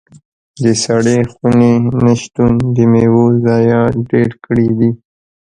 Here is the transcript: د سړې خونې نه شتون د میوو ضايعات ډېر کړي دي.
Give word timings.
د 0.63 0.65
سړې 0.83 1.17
خونې 1.31 1.73
نه 2.03 2.13
شتون 2.21 2.53
د 2.75 2.77
میوو 2.91 3.25
ضايعات 3.45 3.95
ډېر 4.11 4.29
کړي 4.45 4.69
دي. 4.79 4.91